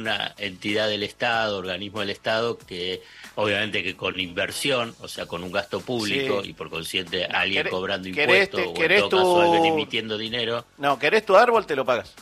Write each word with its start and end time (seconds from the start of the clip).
una 0.00 0.34
entidad 0.38 0.88
del 0.88 1.02
Estado, 1.02 1.58
organismo 1.58 2.00
del 2.00 2.10
Estado, 2.10 2.58
que 2.58 3.02
obviamente 3.34 3.82
que 3.82 3.96
con 3.96 4.18
inversión, 4.18 4.94
o 5.00 5.08
sea, 5.08 5.26
con 5.26 5.42
un 5.42 5.52
gasto 5.52 5.80
público 5.80 6.42
y 6.44 6.52
por 6.52 6.70
consiguiente 6.70 7.24
alguien 7.24 7.68
cobrando 7.68 8.08
impuestos 8.08 8.60
o 8.60 8.82
en 8.82 9.08
todo 9.08 9.10
caso 9.10 9.40
alguien 9.42 9.72
emitiendo 9.72 10.18
dinero. 10.18 10.64
No, 10.78 10.98
¿querés 10.98 11.24
tu 11.24 11.36
árbol? 11.36 11.66
Te 11.66 11.76
lo 11.76 11.84
pagas. 11.84 12.14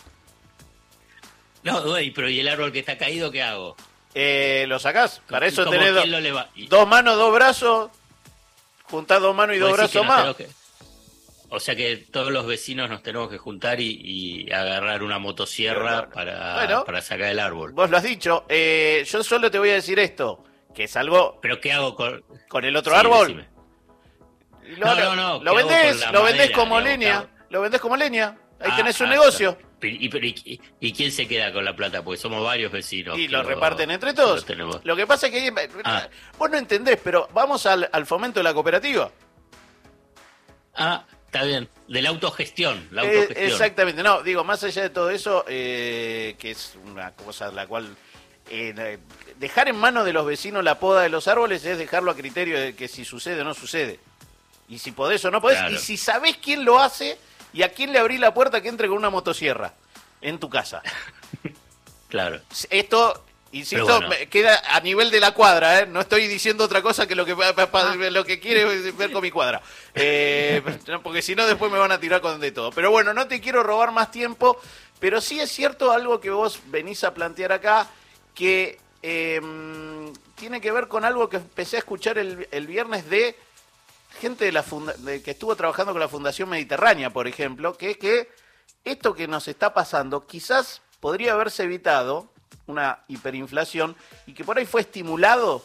No, 1.63 1.83
güey, 1.83 2.11
pero 2.11 2.29
¿y 2.29 2.41
el 2.41 2.49
árbol 2.49 2.73
que 2.73 2.81
está 2.81 2.97
caído 2.97 3.31
qué 3.31 3.43
hago? 3.43 3.77
Eh, 4.15 4.65
lo 4.69 4.79
sacás. 4.79 5.21
Para 5.29 5.47
eso 5.47 5.69
tenés 5.69 5.95
dos 6.69 6.89
manos, 6.89 7.17
dos 7.17 7.33
brazos, 7.33 7.91
juntás 8.85 9.21
dos 9.21 9.35
manos 9.35 9.57
y 9.57 9.59
dos 9.59 9.73
brazos 9.73 10.07
más. 10.07 10.35
O 11.51 11.61
sea 11.61 11.75
que 11.75 11.97
todos 11.97 12.31
los 12.31 12.47
vecinos 12.47 12.91
nos 12.91 13.03
tenemos 13.03 13.31
que 13.31 13.39
juntar 13.39 13.81
y, 13.81 14.51
agarrar 14.53 15.03
una 15.03 15.19
motosierra 15.19 16.11
para, 16.11 16.85
para 16.85 17.01
sacar 17.01 17.31
el 17.31 17.39
árbol. 17.39 17.73
Vos 17.73 17.89
lo 17.89 17.97
has 17.97 18.03
dicho. 18.03 18.45
Eh, 18.49 19.05
yo 19.07 19.23
solo 19.23 19.51
te 19.51 19.59
voy 19.59 19.71
a 19.71 19.75
decir 19.75 19.99
esto, 19.99 20.45
que 20.75 20.85
es 20.85 20.97
algo... 20.97 21.39
¿Pero 21.41 21.61
qué 21.61 21.73
hago 21.73 21.95
con, 21.95 22.23
con 22.49 22.65
el 22.65 22.77
otro 22.77 22.95
árbol? 22.95 23.47
Lo, 24.77 24.87
no, 24.87 24.95
no, 24.95 25.17
no. 25.17 25.43
Lo 25.45 25.55
vendés, 25.55 26.05
lo 26.13 26.23
vendés 26.23 26.51
como 26.51 26.81
leña. 26.81 27.27
Lo 27.49 27.63
vendés 27.63 27.81
como 27.81 27.97
leña. 27.97 28.37
Ahí 28.61 28.71
ah, 28.73 28.77
tenés 28.77 29.01
un 29.01 29.07
ah, 29.07 29.11
negocio. 29.11 29.59
Y, 29.81 30.59
y, 30.81 30.93
quién 30.93 31.13
se 31.13 31.29
queda 31.29 31.53
con 31.53 31.65
la 31.65 31.75
plata? 31.75 32.03
Porque 32.03 32.21
somos 32.21 32.43
varios 32.43 32.73
vecinos. 32.73 33.17
Y 33.17 33.29
lo, 33.29 33.43
reparten 33.43 33.91
entre 33.91 34.13
todos. 34.13 34.45
Lo, 34.85 34.97
que 34.97 35.07
pasa 35.07 35.29
es 35.29 35.33
que 35.33 35.69
ah. 35.85 36.09
vos 36.37 36.51
no 36.51 36.59
entendés, 36.59 36.99
pero 37.03 37.29
vamos 37.33 37.65
al, 37.65 37.89
al 37.91 38.05
fomento 38.05 38.41
de 38.41 38.45
la 38.45 38.53
cooperativa. 38.53 39.11
Ah, 40.75 41.05
Está 41.29 41.45
bien, 41.45 41.69
de 41.89 42.01
la 42.01 42.09
autogestión. 42.09 42.89
La 42.91 43.05
eh, 43.05 43.09
autogestión. 43.09 43.51
exactamente, 43.51 44.03
no, 44.03 44.23
digo, 44.23 44.45
más 44.45 44.65
allá 44.65 44.83
de 44.83 44.89
todo 44.89 45.11
eso, 45.11 45.45
eh, 45.47 46.37
que 46.39 46.53
es 46.53 46.77
una 46.85 47.13
cosa 47.13 47.53
la 47.53 47.67
cual... 47.67 47.95
Eh, 48.51 48.99
dejar 49.39 49.69
en 49.69 49.77
manos 49.77 50.07
de 50.07 50.15
los 50.15 50.25
vecinos 50.25 50.65
la 50.65 50.79
poda 50.79 51.03
de 51.03 51.11
los 51.11 51.29
árboles 51.29 51.67
es 51.67 51.77
dejarlo 51.77 52.11
a 52.11 52.17
criterio 52.17 52.59
de 52.59 52.75
que 52.75 52.89
si 52.89 53.05
sucede 53.05 53.43
o 53.43 53.45
no 53.45 53.53
sucede. 53.53 54.01
Y 54.71 54.79
si 54.79 54.93
podés 54.93 55.23
o 55.27 55.31
no 55.31 55.43
podés, 55.43 55.71
y 55.71 55.77
si 55.77 55.99
sabés 55.99 56.39
quién 56.39 56.65
lo 56.65 56.79
hace 56.81 57.19
y 57.53 57.61
a 57.61 57.75
quién 57.75 57.93
le 57.93 57.99
abrís 57.99 58.21
la 58.21 58.33
puerta 58.33 58.63
que 58.63 58.69
entre 58.69 58.89
con 58.89 58.97
una 58.97 59.11
motosierra 59.11 59.75
en 60.23 60.39
tu 60.39 60.49
casa. 60.49 60.83
claro. 62.09 62.41
Esto 62.71 63.23
Insisto, 63.51 64.01
queda 64.29 64.61
a 64.75 64.81
nivel 64.81 65.11
de 65.11 65.21
la 65.21 65.33
cuadra, 65.33 65.81
¿eh? 65.81 65.87
no 65.87 66.01
estoy 66.01 66.27
diciendo 66.27 66.65
otra 66.65 66.83
cosa 66.83 67.07
que 67.07 67.15
lo 67.15 67.25
que, 67.25 67.33
ah. 67.33 67.95
lo 68.11 68.25
que 68.25 68.39
quiere 68.41 68.65
ver 68.93 69.11
con 69.11 69.23
mi 69.23 69.31
cuadra. 69.31 69.63
Eh, 69.95 70.63
porque 71.03 71.23
si 71.23 71.35
no, 71.35 71.47
después 71.47 71.73
me 71.73 71.79
van 71.79 71.93
a 71.93 71.99
tirar 71.99 72.21
con 72.21 72.39
de 72.41 72.53
todo. 72.53 72.73
Pero 72.73 72.91
bueno, 72.91 73.15
no 73.15 73.27
te 73.27 73.41
quiero 73.41 73.63
robar 73.63 73.91
más 73.91 74.11
tiempo, 74.11 74.61
pero 75.01 75.23
sí 75.23 75.41
es 75.41 75.51
cierto 75.51 75.93
algo 75.93 76.21
que 76.21 76.29
vos 76.29 76.61
venís 76.67 77.05
a 77.05 77.15
plantear 77.15 77.53
acá, 77.53 77.89
que 78.35 78.79
em, 79.01 80.13
tiene 80.35 80.61
que 80.61 80.71
ver 80.71 80.87
con 80.87 81.07
algo 81.07 81.31
que 81.31 81.39
empecé 81.39 81.77
a 81.77 81.81
escuchar 81.81 82.19
el, 82.19 82.67
viernes 82.67 83.09
de 83.09 83.35
gente 84.21 84.45
de 84.45 84.53
la 84.53 84.63
que 85.25 85.31
estuvo 85.31 85.57
trabajando 85.57 85.93
con 85.93 86.01
la 86.01 86.09
Fundación 86.09 86.51
Mediterránea, 86.51 87.11
por 87.11 87.27
ejemplo, 87.27 87.79
que 87.79 87.93
es 87.93 87.97
que 87.97 88.29
esto 88.85 89.15
que 89.15 89.27
nos 89.27 89.49
está 89.49 89.73
pasando 89.73 90.27
quizás 90.27 90.83
podría 91.01 91.33
haberse 91.33 91.63
evitado 91.63 92.31
una 92.69 93.01
hiperinflación 93.09 93.97
y 94.27 94.33
que 94.33 94.45
por 94.45 94.59
ahí 94.59 94.67
fue 94.67 94.83
estimulado? 94.83 95.65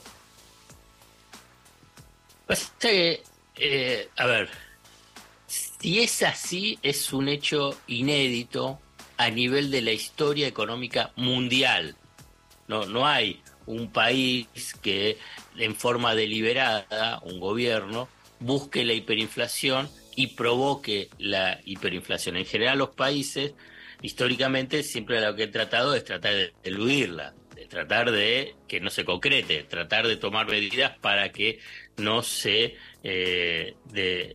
Pues, 2.48 2.72
eh, 2.82 4.10
a 4.18 4.26
ver, 4.26 4.50
si 5.48 6.00
es 6.00 6.23
así, 6.23 6.80
es 6.82 7.14
un 7.14 7.28
hecho 7.28 7.78
inédito 7.88 8.80
a 9.18 9.30
nivel 9.30 9.70
de 9.70 9.82
la 9.82 9.92
historia 9.92 10.48
económica 10.48 11.12
mundial. 11.16 11.95
No, 12.68 12.86
no 12.86 13.06
hay 13.06 13.42
un 13.66 13.92
país 13.92 14.48
que 14.82 15.17
en 15.58 15.76
forma 15.76 16.16
deliberada, 16.16 17.20
un 17.23 17.40
gobierno, 17.40 18.08
busque 18.40 18.84
la 18.84 18.94
hiperinflación 18.94 19.89
y 20.16 20.27
provoque 20.27 21.10
la 21.17 21.60
hiperinflación. 21.66 22.38
En 22.38 22.45
general 22.45 22.77
los 22.77 22.89
países 22.89 23.54
históricamente 24.03 24.83
siempre 24.83 25.19
lo 25.19 25.36
que 25.36 25.43
he 25.43 25.47
tratado 25.47 25.95
es 25.95 26.03
tratar 26.03 26.33
de 26.33 26.53
eludirla, 26.64 27.33
de 27.55 27.65
tratar 27.65 28.11
de 28.11 28.53
que 28.67 28.81
no 28.81 28.89
se 28.89 29.05
concrete, 29.05 29.64
tratar 29.64 30.05
de 30.08 30.17
tomar 30.17 30.45
medidas 30.45 30.97
para 30.99 31.31
que 31.31 31.59
no 31.97 32.21
se 32.21 32.75
eh, 33.03 33.75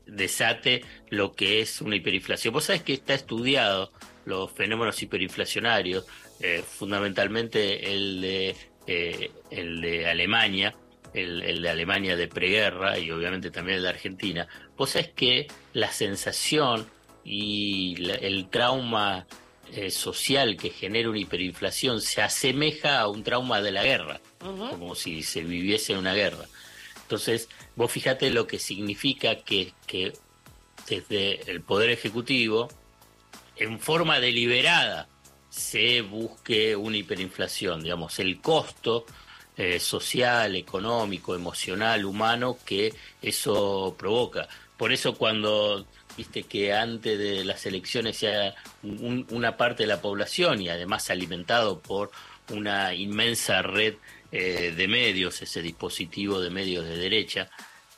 desate 0.07 0.83
lo 1.11 1.33
que 1.33 1.61
es 1.61 1.83
una 1.83 1.97
hiperinflación. 1.97 2.55
Vos 2.55 2.65
sabés 2.65 2.83
que 2.83 2.95
está 2.95 3.15
estudiado 3.15 3.93
los 4.25 4.51
fenómenos 4.51 5.03
hiperinflacionarios, 5.03 6.07
eh, 6.41 6.65
fundamentalmente 6.67 7.93
el 7.93 8.23
de, 8.23 8.57
eh, 8.87 9.31
el 9.51 9.83
de 9.83 10.09
Alemania, 10.09 10.75
el, 11.13 11.61
de 11.61 11.69
Alemania 11.69 12.17
de 12.17 12.29
preguerra 12.29 12.99
y 12.99 13.11
obviamente 13.11 13.51
también 13.51 13.79
el 13.79 13.83
de 13.83 13.91
Argentina. 13.91 14.49
Vos 14.79 14.91
sabés 14.91 15.09
que 15.09 15.47
la 15.75 15.93
sensación 15.93 16.87
y 17.23 17.97
el 18.23 18.49
trauma 18.49 19.27
eh, 19.73 19.91
social 19.91 20.57
que 20.57 20.71
genera 20.71 21.11
una 21.11 21.19
hiperinflación 21.19 22.01
se 22.01 22.23
asemeja 22.23 23.01
a 23.01 23.09
un 23.09 23.23
trauma 23.23 23.61
de 23.61 23.73
la 23.73 23.83
guerra, 23.83 24.21
como 24.39 24.95
si 24.95 25.23
se 25.23 25.43
viviese 25.43 25.97
una 25.97 26.15
guerra. 26.15 26.47
Entonces, 27.03 27.49
vos 27.77 27.91
fíjate 27.91 28.31
lo 28.31 28.47
que 28.47 28.59
significa 28.59 29.37
que, 29.37 29.73
que 29.87 30.13
desde 30.89 31.51
el 31.51 31.63
Poder 31.63 31.91
Ejecutivo, 31.91 32.69
en 33.57 33.81
forma 33.81 34.21
deliberada, 34.21 35.09
se 35.49 36.03
busque 36.03 36.77
una 36.77 36.97
hiperinflación, 36.97 37.83
digamos, 37.83 38.19
el 38.19 38.41
costo 38.41 39.07
eh, 39.57 39.81
social, 39.81 40.55
económico, 40.55 41.35
emocional, 41.35 42.05
humano 42.05 42.59
que 42.65 42.95
eso 43.21 43.95
provoca. 43.99 44.49
Por 44.77 44.93
eso 44.93 45.15
cuando 45.15 45.85
viste 46.19 46.43
que 46.43 46.73
antes 46.73 47.17
de 47.17 47.45
las 47.45 47.65
elecciones 47.65 48.17
sea 48.17 48.53
una 48.83 49.57
parte 49.57 49.85
de 49.85 49.87
la 49.87 50.03
población 50.03 50.61
y 50.61 50.69
además 50.69 51.11
alimentado 51.11 51.79
por 51.79 52.11
una 52.51 52.93
inmensa 52.93 53.63
red 53.63 53.95
eh, 54.33 54.75
de 54.77 54.89
medios, 54.89 55.41
ese 55.43 55.63
dispositivo 55.63 56.41
de 56.41 56.51
medios 56.51 56.85
de 56.85 56.97
derecha, 56.97 57.49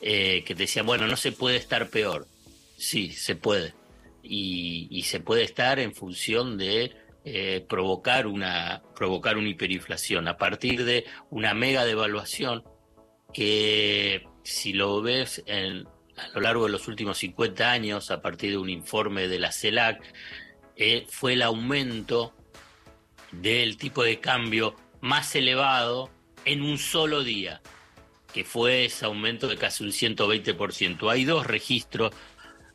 eh, 0.02 0.44
que 0.44 0.54
decían, 0.54 0.84
bueno, 0.84 1.06
no 1.06 1.16
se 1.16 1.32
puede 1.32 1.56
estar 1.56 1.88
peor. 1.88 2.26
Sí, 2.76 3.10
se 3.10 3.36
puede. 3.36 3.72
Y, 4.22 5.02
se 5.04 5.20
puede 5.20 5.42
estar 5.42 5.78
en 5.78 5.94
función 5.94 6.58
de 6.58 6.92
eh, 7.24 7.64
provocar, 7.66 8.26
una, 8.26 8.82
provocar 8.94 9.38
una 9.38 9.48
hiperinflación 9.48 10.28
a 10.28 10.36
partir 10.36 10.84
de 10.84 11.06
una 11.30 11.54
mega 11.54 11.86
devaluación 11.86 12.64
que 13.32 14.26
si 14.44 14.74
lo 14.74 15.00
ves 15.00 15.42
en, 15.46 15.86
a 16.20 16.28
lo 16.34 16.40
largo 16.40 16.64
de 16.64 16.72
los 16.72 16.88
últimos 16.88 17.18
50 17.18 17.70
años, 17.70 18.10
a 18.10 18.20
partir 18.20 18.50
de 18.50 18.58
un 18.58 18.70
informe 18.70 19.28
de 19.28 19.38
la 19.38 19.52
CELAC, 19.52 20.02
eh, 20.76 21.06
fue 21.08 21.34
el 21.34 21.42
aumento 21.42 22.34
del 23.32 23.76
tipo 23.76 24.02
de 24.02 24.20
cambio 24.20 24.76
más 25.00 25.34
elevado 25.34 26.10
en 26.44 26.62
un 26.62 26.78
solo 26.78 27.22
día, 27.22 27.60
que 28.32 28.44
fue 28.44 28.86
ese 28.86 29.04
aumento 29.04 29.48
de 29.48 29.56
casi 29.56 29.84
un 29.84 29.90
120%. 29.90 31.10
Hay 31.10 31.24
dos 31.24 31.46
registros 31.46 32.12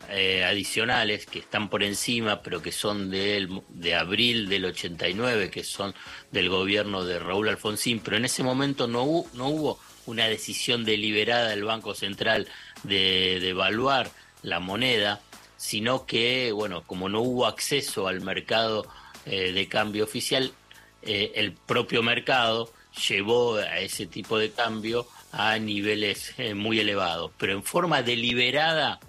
eh, 0.09 0.43
adicionales 0.43 1.25
que 1.25 1.39
están 1.39 1.67
por 1.67 1.81
encima, 1.81 2.43
pero 2.43 2.61
que 2.61 2.71
son 2.71 3.09
de, 3.09 3.49
de 3.69 3.95
abril 3.95 4.47
del 4.47 4.65
89, 4.65 5.49
que 5.49 5.63
son 5.63 5.95
del 6.31 6.47
gobierno 6.47 7.03
de 7.03 7.17
Raúl 7.17 7.49
Alfonsín, 7.49 7.99
pero 8.01 8.17
en 8.17 8.25
ese 8.25 8.43
momento 8.43 8.87
no, 8.87 9.25
no 9.33 9.47
hubo 9.47 9.79
una 10.05 10.27
decisión 10.27 10.85
deliberada 10.85 11.49
del 11.49 11.63
Banco 11.63 11.95
Central 11.95 12.47
de, 12.83 13.49
evaluar 13.49 14.11
la 14.43 14.59
moneda, 14.59 15.21
sino 15.57 16.05
que, 16.05 16.51
bueno, 16.51 16.83
como 16.83 17.09
no 17.09 17.21
hubo 17.21 17.47
acceso 17.47 18.07
al 18.07 18.21
mercado 18.21 18.87
eh, 19.25 19.53
de 19.53 19.67
cambio 19.67 20.03
oficial, 20.03 20.53
eh, 21.01 21.31
el 21.33 21.53
propio 21.53 22.03
mercado 22.03 22.71
llevó 23.07 23.55
a 23.55 23.79
ese 23.79 24.05
tipo 24.05 24.37
de 24.37 24.51
cambio 24.51 25.07
a 25.31 25.57
niveles 25.57 26.35
muy 26.53 26.79
elevados. 26.79 27.31
Pero 27.39 27.53
en 27.53 27.63
forma 27.63 28.03
deliberada 28.03 28.99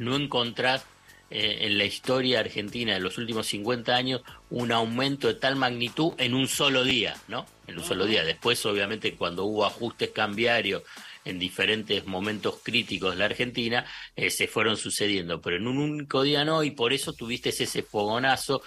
no 0.00 0.16
encontrás 0.16 0.84
en 1.32 1.78
la 1.78 1.84
historia 1.84 2.40
argentina 2.40 2.94
de 2.94 2.98
los 2.98 3.16
últimos 3.16 3.46
50 3.46 3.94
años 3.94 4.20
un 4.50 4.72
aumento 4.72 5.28
de 5.28 5.34
tal 5.34 5.54
magnitud 5.54 6.12
en 6.18 6.34
un 6.34 6.48
solo 6.48 6.82
día, 6.82 7.16
¿no? 7.28 7.46
En 7.68 7.78
un 7.78 7.84
solo 7.84 8.04
día. 8.04 8.24
Después, 8.24 8.66
obviamente, 8.66 9.14
cuando 9.14 9.44
hubo 9.44 9.64
ajustes 9.64 10.10
cambiarios 10.10 10.82
en 11.24 11.38
diferentes 11.38 12.06
momentos 12.06 12.56
críticos 12.62 13.12
de 13.12 13.18
la 13.18 13.26
Argentina, 13.26 13.84
eh, 14.16 14.30
se 14.30 14.48
fueron 14.48 14.76
sucediendo, 14.76 15.40
pero 15.40 15.56
en 15.56 15.68
un 15.68 15.78
único 15.78 16.22
día 16.22 16.44
no, 16.44 16.64
y 16.64 16.72
por 16.72 16.92
eso 16.92 17.12
tuviste 17.12 17.50
ese 17.50 17.82
fogonazo 17.82 18.62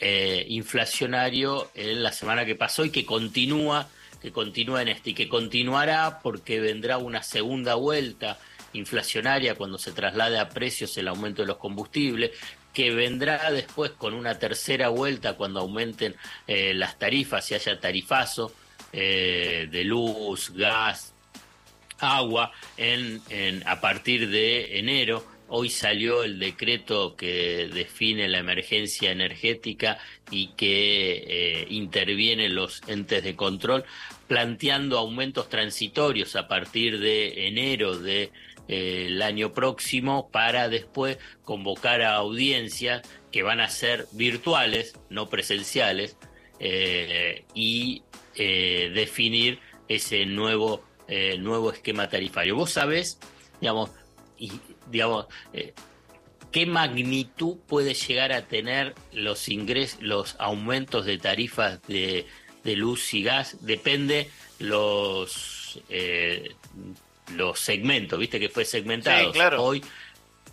eh, 0.00 0.44
inflacionario 0.48 1.70
en 1.74 2.02
la 2.02 2.10
semana 2.12 2.44
que 2.44 2.56
pasó 2.56 2.84
y 2.84 2.90
que 2.90 3.06
continúa, 3.06 3.88
que 4.20 4.32
continúa 4.32 4.82
en 4.82 4.88
este, 4.88 5.10
y 5.10 5.14
que 5.14 5.28
continuará 5.28 6.18
porque 6.20 6.58
vendrá 6.58 6.98
una 6.98 7.22
segunda 7.22 7.74
vuelta 7.74 8.38
inflacionaria 8.72 9.54
cuando 9.54 9.78
se 9.78 9.92
traslade 9.92 10.38
a 10.38 10.48
precios 10.48 10.96
el 10.96 11.08
aumento 11.08 11.42
de 11.42 11.48
los 11.48 11.58
combustibles, 11.58 12.30
que 12.72 12.90
vendrá 12.90 13.50
después 13.50 13.92
con 13.92 14.14
una 14.14 14.38
tercera 14.38 14.88
vuelta 14.88 15.34
cuando 15.34 15.60
aumenten 15.60 16.14
eh, 16.46 16.72
las 16.74 16.98
tarifas 16.98 17.50
y 17.50 17.54
haya 17.54 17.78
tarifazo 17.78 18.52
eh, 18.92 19.68
de 19.70 19.84
luz, 19.84 20.52
gas, 20.54 21.14
agua 21.98 22.52
en, 22.76 23.22
a 23.66 23.80
partir 23.80 24.28
de 24.28 24.78
enero. 24.78 25.24
Hoy 25.48 25.68
salió 25.68 26.24
el 26.24 26.38
decreto 26.38 27.14
que 27.14 27.68
define 27.72 28.26
la 28.26 28.38
emergencia 28.38 29.12
energética 29.12 29.98
y 30.30 30.48
que 30.48 31.24
eh, 31.26 31.66
interviene 31.68 32.48
los 32.48 32.80
entes 32.86 33.22
de 33.22 33.36
control, 33.36 33.84
planteando 34.28 34.98
aumentos 34.98 35.50
transitorios 35.50 36.36
a 36.36 36.48
partir 36.48 36.98
de 37.00 37.48
enero 37.48 37.98
de 37.98 38.32
el 38.72 39.20
año 39.20 39.52
próximo 39.52 40.30
para 40.30 40.68
después 40.68 41.18
convocar 41.44 42.00
a 42.00 42.14
audiencias 42.14 43.02
que 43.30 43.42
van 43.42 43.60
a 43.60 43.68
ser 43.68 44.06
virtuales, 44.12 44.94
no 45.10 45.28
presenciales, 45.28 46.16
eh, 46.58 47.44
y 47.54 48.02
eh, 48.34 48.90
definir 48.94 49.58
ese 49.88 50.24
nuevo, 50.24 50.82
eh, 51.06 51.36
nuevo 51.38 51.70
esquema 51.72 52.08
tarifario. 52.08 52.56
Vos 52.56 52.70
sabés, 52.70 53.18
digamos, 53.60 53.90
digamos 54.90 55.26
qué 56.50 56.66
magnitud 56.66 57.58
puede 57.66 57.94
llegar 57.94 58.32
a 58.32 58.46
tener 58.46 58.94
los 59.12 59.48
los 60.00 60.36
aumentos 60.38 61.04
de 61.04 61.18
tarifas 61.18 61.82
de, 61.88 62.26
de 62.64 62.76
luz 62.76 63.12
y 63.12 63.22
gas, 63.22 63.64
depende 63.64 64.30
los 64.58 65.80
los 67.30 67.58
segmentos, 67.58 68.18
viste 68.18 68.40
que 68.40 68.48
fue 68.48 68.64
segmentado. 68.64 69.32
Hoy 69.58 69.82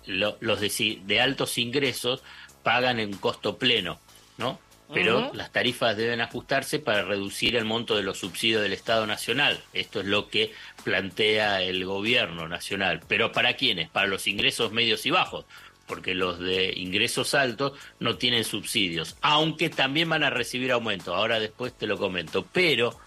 los 0.06 0.60
de, 0.60 1.22
altos 1.22 1.58
ingresos 1.58 2.24
pagan 2.64 3.00
en 3.00 3.14
costo 3.14 3.58
pleno, 3.58 4.00
¿no? 4.38 4.60
Pero 4.92 5.32
las 5.36 5.52
tarifas 5.52 5.96
deben 5.96 6.20
ajustarse 6.20 6.80
para 6.80 7.04
reducir 7.04 7.56
el 7.56 7.64
monto 7.64 7.96
de 7.96 8.02
los 8.02 8.18
subsidios 8.18 8.64
del 8.64 8.74
Estado 8.74 9.06
Nacional. 9.06 9.62
Esto 9.72 10.00
es 10.00 10.08
lo 10.08 10.30
que 10.30 10.52
plantea 10.84 11.62
el 11.62 11.86
gobierno 11.86 12.48
nacional. 12.48 13.02
Pero 13.08 13.32
¿para 13.32 13.54
quiénes? 13.54 13.88
Para 13.90 14.08
los 14.08 14.26
ingresos 14.26 14.72
medios 14.72 15.06
y 15.06 15.12
bajos, 15.12 15.46
porque 15.86 16.16
los 16.16 16.40
de 16.40 16.74
ingresos 16.76 17.36
altos 17.36 17.74
no 18.00 18.18
tienen 18.18 18.44
subsidios, 18.44 19.16
aunque 19.22 19.70
también 19.70 20.10
van 20.10 20.24
a 20.24 20.32
recibir 20.32 20.72
aumento. 20.72 21.14
Ahora 21.14 21.40
después 21.40 21.78
te 21.78 21.86
lo 21.86 22.00
comento. 22.00 22.48
Pero 22.52 23.00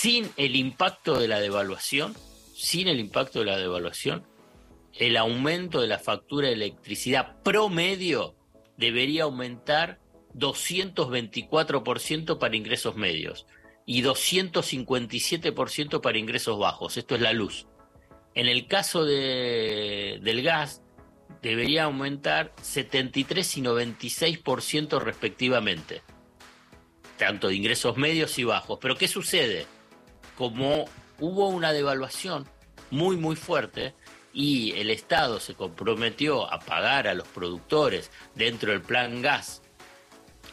sin 0.00 0.30
el 0.38 0.56
impacto 0.56 1.18
de 1.18 1.28
la 1.28 1.40
devaluación, 1.40 2.14
sin 2.54 2.88
el 2.88 3.00
impacto 3.00 3.40
de 3.40 3.44
la 3.44 3.58
devaluación, 3.58 4.24
el 4.94 5.18
aumento 5.18 5.82
de 5.82 5.88
la 5.88 5.98
factura 5.98 6.48
de 6.48 6.54
electricidad 6.54 7.42
promedio 7.42 8.34
debería 8.78 9.24
aumentar 9.24 10.00
224% 10.36 12.38
para 12.38 12.56
ingresos 12.56 12.96
medios 12.96 13.46
y 13.84 14.02
257% 14.02 16.00
para 16.00 16.16
ingresos 16.16 16.58
bajos. 16.58 16.96
Esto 16.96 17.16
es 17.16 17.20
la 17.20 17.34
luz. 17.34 17.66
En 18.34 18.48
el 18.48 18.68
caso 18.68 19.04
de, 19.04 20.18
del 20.22 20.42
gas, 20.42 20.82
debería 21.42 21.84
aumentar 21.84 22.54
73 22.62 23.58
y 23.58 23.60
96% 23.60 24.98
respectivamente 24.98 26.00
tanto 27.18 27.48
de 27.48 27.54
ingresos 27.54 27.98
medios 27.98 28.38
y 28.38 28.44
bajos. 28.44 28.78
Pero 28.80 28.96
¿qué 28.96 29.06
sucede? 29.06 29.66
Como 30.40 30.86
hubo 31.18 31.48
una 31.48 31.74
devaluación 31.74 32.48
muy, 32.90 33.18
muy 33.18 33.36
fuerte 33.36 33.92
y 34.32 34.72
el 34.72 34.88
Estado 34.88 35.38
se 35.38 35.52
comprometió 35.52 36.50
a 36.50 36.60
pagar 36.60 37.06
a 37.08 37.12
los 37.12 37.28
productores 37.28 38.10
dentro 38.34 38.72
del 38.72 38.80
plan 38.80 39.20
gas 39.20 39.60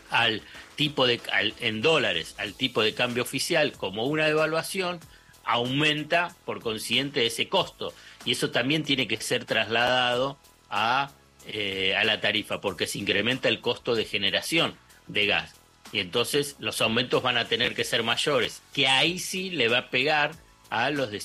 al 0.09 0.41
tipo 0.75 1.07
de 1.07 1.21
en 1.61 1.81
dólares 1.81 2.35
al 2.37 2.53
tipo 2.53 2.81
de 2.81 2.93
cambio 2.93 3.23
oficial 3.23 3.71
como 3.77 4.07
una 4.07 4.25
devaluación 4.25 4.99
aumenta 5.45 6.35
por 6.43 6.59
consiguiente 6.59 7.25
ese 7.25 7.47
costo. 7.47 7.93
Y 8.25 8.33
eso 8.33 8.51
también 8.51 8.83
tiene 8.83 9.07
que 9.07 9.15
ser 9.21 9.45
trasladado 9.45 10.37
a, 10.69 11.11
eh, 11.45 11.95
a 11.95 12.03
la 12.03 12.19
tarifa 12.19 12.59
porque 12.59 12.87
se 12.87 12.99
incrementa 12.99 13.47
el 13.47 13.61
costo 13.61 13.95
de 13.95 14.03
generación 14.03 14.75
de 15.07 15.27
gas 15.27 15.55
y 15.91 15.99
entonces 15.99 16.55
los 16.59 16.81
aumentos 16.81 17.23
van 17.23 17.37
a 17.37 17.47
tener 17.47 17.75
que 17.75 17.83
ser 17.83 18.03
mayores, 18.03 18.61
que 18.73 18.87
ahí 18.87 19.19
sí 19.19 19.49
le 19.49 19.69
va 19.69 19.79
a 19.79 19.89
pegar 19.89 20.35
a 20.69 20.89
los 20.89 21.11
de, 21.11 21.21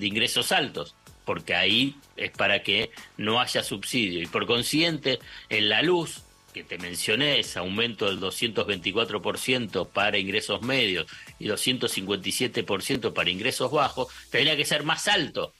ingresos 0.00 0.52
altos, 0.52 0.94
porque 1.24 1.54
ahí 1.54 1.96
es 2.16 2.30
para 2.30 2.62
que 2.62 2.90
no 3.16 3.40
haya 3.40 3.62
subsidio. 3.62 4.22
Y 4.22 4.26
por 4.26 4.46
consiguiente, 4.46 5.18
en 5.48 5.68
la 5.68 5.82
luz, 5.82 6.22
que 6.54 6.62
te 6.62 6.78
mencioné, 6.78 7.40
ese 7.40 7.58
aumento 7.58 8.06
del 8.06 8.20
224% 8.20 9.88
para 9.88 10.18
ingresos 10.18 10.62
medios 10.62 11.06
y 11.38 11.46
257% 11.46 13.12
para 13.12 13.30
ingresos 13.30 13.70
bajos, 13.70 14.08
tendría 14.30 14.56
que 14.56 14.64
ser 14.64 14.84
más 14.84 15.08
alto. 15.08 15.52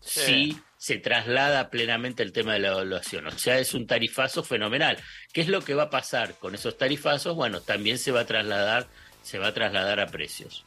Sí 0.00 0.56
se 0.84 0.98
traslada 0.98 1.70
plenamente 1.70 2.22
el 2.22 2.30
tema 2.30 2.52
de 2.52 2.58
la 2.58 2.68
evaluación. 2.68 3.26
O 3.26 3.30
sea, 3.30 3.58
es 3.58 3.72
un 3.72 3.86
tarifazo 3.86 4.44
fenomenal. 4.44 4.98
¿Qué 5.32 5.40
es 5.40 5.48
lo 5.48 5.62
que 5.62 5.72
va 5.72 5.84
a 5.84 5.88
pasar 5.88 6.34
con 6.34 6.54
esos 6.54 6.76
tarifazos? 6.76 7.34
Bueno, 7.34 7.62
también 7.62 7.96
se 7.96 8.12
va 8.12 8.20
a 8.20 8.26
trasladar, 8.26 8.86
se 9.22 9.38
va 9.38 9.46
a 9.46 9.54
trasladar 9.54 9.98
a 9.98 10.08
precios. 10.08 10.66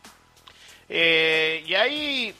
Eh, 0.89 1.63
y 1.67 1.75
ahí, 1.75 2.33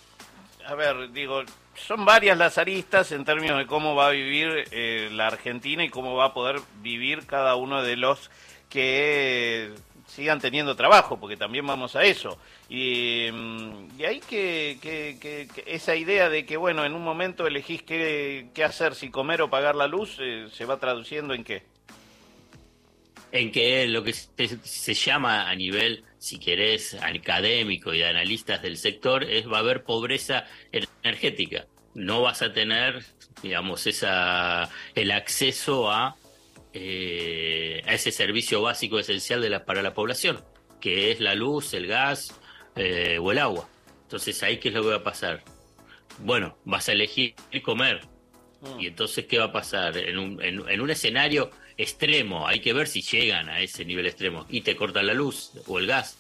a 0.66 0.74
ver, 0.74 1.12
digo, 1.12 1.44
son 1.76 2.04
varias 2.04 2.36
las 2.36 2.58
aristas 2.58 3.12
en 3.12 3.24
términos 3.24 3.60
de 3.60 3.68
cómo 3.68 3.94
va 3.94 4.08
a 4.08 4.12
vivir 4.12 4.64
eh, 4.72 5.10
la 5.12 5.28
Argentina 5.28 5.84
y 5.84 5.90
cómo 5.90 6.16
va 6.16 6.26
a 6.26 6.34
poder 6.34 6.60
vivir 6.82 7.28
cada 7.28 7.58
uno 7.58 7.84
de 7.84 7.96
los 7.96 8.32
que 8.72 9.72
sigan 10.08 10.40
teniendo 10.40 10.76
trabajo, 10.76 11.20
porque 11.20 11.38
también 11.38 11.68
vamos 11.68 11.96
a 11.96 12.04
eso. 12.04 12.40
Y, 12.70 13.28
mm, 13.32 14.00
y 14.00 14.06
ahí 14.06 14.20
que, 14.22 15.48
esa 15.66 15.96
idea 15.96 16.30
de 16.30 16.46
que, 16.46 16.58
bueno, 16.58 16.86
en 16.86 16.94
un 16.94 17.04
momento 17.04 17.46
elegís 17.46 17.84
qué, 17.84 18.50
hacer, 18.66 18.96
si 18.96 19.12
comer 19.12 19.42
o 19.42 19.50
pagar 19.50 19.76
la 19.76 19.88
luz, 19.88 20.18
eh, 20.20 20.48
se 20.52 20.66
va 20.66 20.80
traduciendo 20.80 21.34
en 21.34 21.44
qué. 21.44 21.64
En 23.32 23.52
que 23.52 23.86
lo 23.88 24.04
que 24.04 24.14
se, 24.14 24.94
llama 24.94 25.50
a 25.50 25.56
nivel, 25.56 26.06
si 26.18 26.40
querés, 26.40 26.96
académico 26.96 27.94
y 27.94 28.00
de 28.00 28.08
analistas 28.08 28.62
del 28.62 28.78
sector, 28.78 29.26
es 29.26 29.52
va 29.52 29.58
a 29.58 29.60
haber 29.60 29.84
pobreza 29.84 30.46
energética. 31.04 31.68
No 31.94 32.22
vas 32.22 32.42
a 32.42 32.54
tener, 32.54 33.04
digamos, 33.44 33.86
esa 33.86 34.70
el 34.96 35.12
acceso 35.12 35.92
a 35.92 36.16
eh, 36.74 37.82
a 37.86 37.94
ese 37.94 38.12
servicio 38.12 38.62
básico 38.62 39.00
esencial 39.00 39.42
de 39.42 39.50
la, 39.50 39.66
para 39.66 39.82
la 39.82 39.94
población, 39.94 40.44
que 40.80 41.12
es 41.12 41.20
la 41.20 41.36
luz, 41.36 41.74
el 41.74 41.88
gas 41.88 42.34
eh, 42.76 43.18
o 43.20 43.32
el 43.32 43.40
agua. 43.40 43.68
Entonces, 44.04 44.42
ahí 44.44 44.58
qué 44.58 44.70
es 44.70 44.76
lo 44.76 44.84
que 44.84 44.90
va 44.90 44.96
a 44.98 45.04
pasar. 45.04 45.44
Bueno, 46.20 46.58
vas 46.66 46.90
a 46.90 46.94
elegir 46.94 47.36
comer. 47.64 48.02
Mm. 48.62 48.80
Y 48.80 48.88
entonces, 48.88 49.26
¿qué 49.26 49.38
va 49.38 49.46
a 49.46 49.52
pasar? 49.52 49.98
En 49.98 50.18
un, 50.18 50.42
en, 50.42 50.82
un 50.82 50.90
escenario 50.90 51.52
extremo, 51.78 52.48
hay 52.48 52.60
que 52.60 52.74
ver 52.74 52.88
si 52.88 53.02
llegan 53.02 53.50
a 53.50 53.60
ese 53.60 53.86
nivel 53.86 54.08
extremo 54.08 54.46
y 54.50 54.62
te 54.62 54.76
cortan 54.76 55.08
la 55.08 55.14
luz 55.14 55.52
o 55.68 55.80
el 55.80 55.88
gas. 55.88 56.18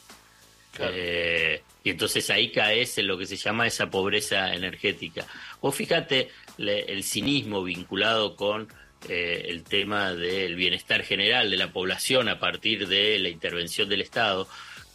Eh, 0.79 1.63
y 1.83 1.89
entonces 1.89 2.29
ahí 2.29 2.51
caes 2.51 2.97
en 2.99 3.07
lo 3.07 3.17
que 3.17 3.25
se 3.25 3.37
llama 3.37 3.65
esa 3.65 3.89
pobreza 3.89 4.53
energética. 4.53 5.25
O 5.61 5.71
fíjate 5.71 6.29
el 6.57 7.03
cinismo 7.03 7.63
vinculado 7.63 8.35
con 8.35 8.67
eh, 9.09 9.45
el 9.49 9.63
tema 9.63 10.13
del 10.13 10.55
bienestar 10.55 11.03
general 11.03 11.49
de 11.49 11.57
la 11.57 11.71
población 11.71 12.29
a 12.29 12.39
partir 12.39 12.87
de 12.87 13.17
la 13.19 13.29
intervención 13.29 13.87
del 13.89 14.01
Estado, 14.01 14.47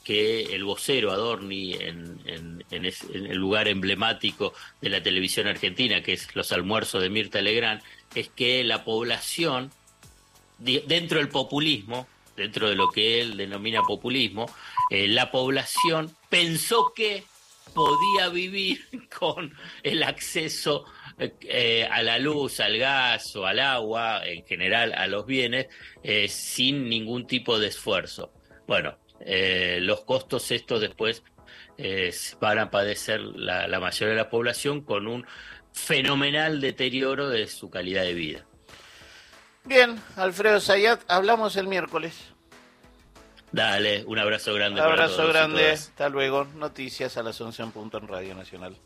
que 0.05 0.55
el 0.55 0.65
vocero 0.65 1.13
Adorni 1.13 1.75
en, 1.75 2.21
en, 2.27 2.65
el 2.71 3.37
lugar 3.37 3.69
emblemático 3.69 4.53
de 4.81 4.91
la 4.91 5.03
televisión 5.03 5.47
argentina, 5.47 6.03
que 6.03 6.15
es 6.15 6.35
los 6.35 6.53
almuerzos 6.53 7.03
de 7.03 7.11
Mirta 7.11 7.41
Legrand, 7.41 7.83
es 8.15 8.29
que 8.29 8.65
la 8.65 8.85
población, 8.85 9.71
dentro 10.59 11.19
del 11.19 11.29
populismo, 11.29 12.07
dentro 12.37 12.69
de 12.69 12.75
lo 12.75 12.91
que 12.91 13.21
él 13.21 13.37
denomina 13.37 13.83
populismo, 13.83 14.47
eh, 14.91 15.09
la 15.09 15.31
población 15.31 16.15
pensó 16.29 16.93
que 16.95 17.25
podía 17.75 18.29
vivir 18.29 19.09
con 19.19 19.55
el 19.83 20.03
acceso 20.03 20.85
eh, 21.43 21.89
a 21.91 22.03
la 22.03 22.19
luz, 22.19 22.61
al 22.61 22.79
gas 22.79 23.37
o 23.37 23.47
al 23.47 23.61
agua, 23.61 24.23
en 24.25 24.45
general 24.45 24.93
a 24.95 25.07
los 25.07 25.27
bienes, 25.27 25.69
eh, 26.03 26.29
sin 26.29 26.89
ningún 26.89 27.27
tipo 27.27 27.59
de 27.59 27.69
esfuerzo. 27.69 28.33
Bueno, 28.67 28.99
eh, 29.21 29.79
los 29.81 30.03
costos 30.05 30.51
estos 30.51 30.81
después 30.81 31.23
van 32.41 32.59
a 32.61 32.71
padecer 32.71 33.21
la, 33.21 33.67
mayoría 33.81 34.15
de 34.15 34.23
la 34.23 34.31
población 34.31 34.83
con 34.83 35.09
un 35.09 35.27
fenomenal 35.73 36.61
deterioro 36.61 37.29
de 37.29 37.49
su 37.49 37.71
calidad 37.71 38.03
de 38.03 38.15
vida. 38.15 38.47
Bien, 39.65 40.01
Alfredo 40.17 40.61
Sayat, 40.61 41.01
hablamos 41.09 41.57
el 41.57 41.67
miércoles. 41.67 42.33
Dale, 43.51 44.05
un 44.07 44.19
abrazo 44.19 44.55
grande. 44.55 44.81
Un 44.81 44.87
abrazo 44.87 45.27
grande, 45.27 45.73
hasta 45.73 46.09
luego. 46.09 46.45
Noticias 46.55 47.17
a 47.17 47.23
las 47.23 47.41
11 47.41 47.63
en 47.65 47.73
punto 47.73 47.99
en 47.99 48.07
Radio 48.07 48.35
Nacional. 48.35 48.77